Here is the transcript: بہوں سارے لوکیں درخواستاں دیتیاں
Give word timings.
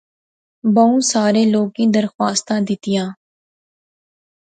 بہوں 0.75 0.99
سارے 1.11 1.43
لوکیں 1.53 1.91
درخواستاں 1.97 2.59
دیتیاں 2.67 3.07